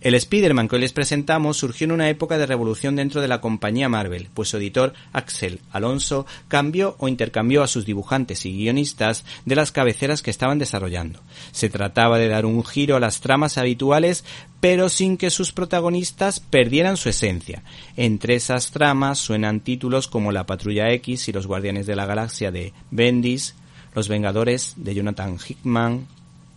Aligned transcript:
El 0.00 0.14
Spider-Man 0.14 0.68
que 0.68 0.76
hoy 0.76 0.82
les 0.82 0.92
presentamos 0.92 1.56
surgió 1.56 1.84
en 1.86 1.90
una 1.90 2.08
época 2.08 2.38
de 2.38 2.46
revolución 2.46 2.94
dentro 2.94 3.20
de 3.20 3.26
la 3.26 3.40
compañía 3.40 3.88
Marvel, 3.88 4.28
pues 4.32 4.48
su 4.48 4.56
editor 4.56 4.92
Axel 5.12 5.58
Alonso 5.72 6.24
cambió 6.46 6.94
o 7.00 7.08
intercambió 7.08 7.64
a 7.64 7.66
sus 7.66 7.84
dibujantes 7.84 8.46
y 8.46 8.52
guionistas 8.56 9.24
de 9.44 9.56
las 9.56 9.72
cabeceras 9.72 10.22
que 10.22 10.30
estaban 10.30 10.60
desarrollando. 10.60 11.20
Se 11.50 11.68
trataba 11.68 12.18
de 12.18 12.28
dar 12.28 12.46
un 12.46 12.64
giro 12.64 12.94
a 12.94 13.00
las 13.00 13.20
tramas 13.20 13.58
habituales, 13.58 14.24
pero 14.60 14.88
sin 14.88 15.16
que 15.16 15.30
sus 15.30 15.50
protagonistas 15.50 16.38
perdieran 16.38 16.96
su 16.96 17.08
esencia. 17.08 17.64
Entre 17.96 18.36
esas 18.36 18.70
tramas 18.70 19.18
suenan 19.18 19.58
títulos 19.58 20.06
como 20.06 20.30
La 20.30 20.46
Patrulla 20.46 20.92
X 20.92 21.28
y 21.28 21.32
Los 21.32 21.48
Guardianes 21.48 21.88
de 21.88 21.96
la 21.96 22.06
Galaxia 22.06 22.52
de 22.52 22.72
Bendis, 22.92 23.56
Los 23.96 24.06
Vengadores 24.06 24.74
de 24.76 24.94
Jonathan 24.94 25.38
Hickman, 25.44 26.06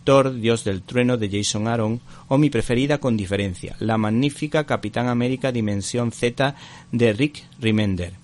Thor, 0.04 0.34
Dios 0.34 0.64
del 0.64 0.82
Trueno 0.82 1.16
de 1.16 1.30
Jason 1.30 1.68
Aaron, 1.68 2.00
o 2.28 2.38
mi 2.38 2.50
preferida 2.50 2.98
con 2.98 3.16
diferencia, 3.16 3.76
la 3.78 3.98
magnífica 3.98 4.64
Capitán 4.64 5.08
América 5.08 5.52
Dimensión 5.52 6.12
Z 6.12 6.54
de 6.90 7.12
Rick 7.12 7.44
Remender, 7.60 8.14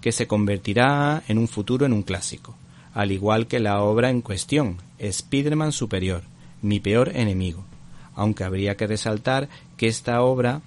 que 0.00 0.12
se 0.12 0.26
convertirá 0.26 1.22
en 1.28 1.38
un 1.38 1.48
futuro 1.48 1.86
en 1.86 1.92
un 1.92 2.02
clásico, 2.02 2.54
al 2.94 3.12
igual 3.12 3.46
que 3.46 3.60
la 3.60 3.82
obra 3.82 4.10
en 4.10 4.20
cuestión, 4.20 4.78
Spider-Man 4.98 5.72
Superior, 5.72 6.22
mi 6.60 6.80
peor 6.80 7.10
enemigo, 7.14 7.64
aunque 8.14 8.44
habría 8.44 8.76
que 8.76 8.86
resaltar 8.86 9.48
que 9.76 9.88
esta 9.88 10.22
obra 10.22 10.60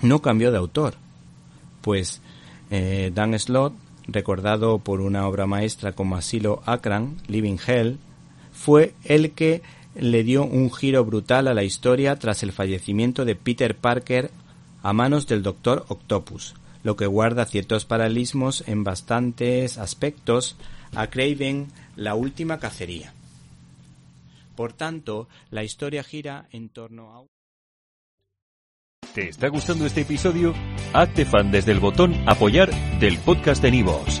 no 0.00 0.22
cambió 0.22 0.50
de 0.50 0.58
autor, 0.58 0.94
pues 1.82 2.20
eh, 2.70 3.10
Dan 3.14 3.38
Slott, 3.38 3.74
recordado 4.06 4.78
por 4.78 5.00
una 5.00 5.26
obra 5.28 5.46
maestra 5.46 5.92
como 5.92 6.16
Asilo 6.16 6.62
Akran, 6.64 7.16
Living 7.26 7.58
Hell, 7.66 7.98
fue 8.58 8.94
el 9.04 9.30
que 9.32 9.62
le 9.94 10.24
dio 10.24 10.44
un 10.44 10.72
giro 10.72 11.04
brutal 11.04 11.46
a 11.48 11.54
la 11.54 11.62
historia 11.62 12.16
tras 12.16 12.42
el 12.42 12.52
fallecimiento 12.52 13.24
de 13.24 13.36
Peter 13.36 13.76
Parker 13.76 14.30
a 14.82 14.92
manos 14.92 15.26
del 15.26 15.42
Doctor 15.42 15.84
Octopus, 15.88 16.54
lo 16.82 16.96
que 16.96 17.06
guarda 17.06 17.46
ciertos 17.46 17.84
paralelismos 17.84 18.64
en 18.66 18.82
bastantes 18.84 19.78
aspectos 19.78 20.56
a 20.94 21.06
Craven 21.06 21.68
la 21.96 22.14
última 22.14 22.58
cacería. 22.58 23.12
Por 24.56 24.72
tanto, 24.72 25.28
la 25.50 25.62
historia 25.62 26.02
gira 26.02 26.46
en 26.50 26.68
torno 26.68 27.14
a... 27.14 27.24
¿Te 29.14 29.28
está 29.28 29.48
gustando 29.48 29.86
este 29.86 30.00
episodio? 30.00 30.52
Hazte 30.92 31.24
fan 31.24 31.50
desde 31.52 31.72
el 31.72 31.80
botón 31.80 32.14
apoyar 32.26 32.70
del 32.98 33.18
podcast 33.18 33.62
de 33.62 33.70
Nivos. 33.70 34.20